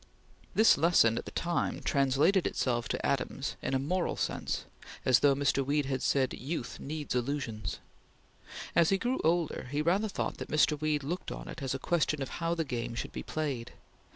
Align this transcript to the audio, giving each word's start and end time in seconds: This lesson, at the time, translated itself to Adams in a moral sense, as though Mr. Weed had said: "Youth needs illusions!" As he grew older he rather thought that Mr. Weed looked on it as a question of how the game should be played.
This 0.55 0.79
lesson, 0.79 1.19
at 1.19 1.25
the 1.25 1.29
time, 1.29 1.79
translated 1.81 2.47
itself 2.47 2.87
to 2.89 3.05
Adams 3.05 3.55
in 3.61 3.75
a 3.75 3.77
moral 3.77 4.15
sense, 4.15 4.65
as 5.05 5.19
though 5.19 5.35
Mr. 5.35 5.63
Weed 5.63 5.85
had 5.85 6.01
said: 6.01 6.33
"Youth 6.33 6.79
needs 6.79 7.13
illusions!" 7.13 7.77
As 8.75 8.89
he 8.89 8.97
grew 8.97 9.19
older 9.23 9.67
he 9.69 9.79
rather 9.83 10.07
thought 10.07 10.37
that 10.37 10.49
Mr. 10.49 10.81
Weed 10.81 11.03
looked 11.03 11.31
on 11.31 11.47
it 11.47 11.61
as 11.61 11.75
a 11.75 11.77
question 11.77 12.19
of 12.19 12.29
how 12.41 12.55
the 12.55 12.63
game 12.65 12.95
should 12.95 13.11
be 13.11 13.21
played. 13.21 13.73